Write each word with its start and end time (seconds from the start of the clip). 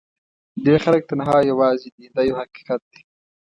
ډېر 0.65 0.79
خلک 0.85 1.01
تنها 1.11 1.33
او 1.39 1.47
یوازې 1.51 1.89
دي 1.95 2.05
دا 2.15 2.21
یو 2.29 2.39
حقیقت 2.41 2.81
دی. 2.91 3.01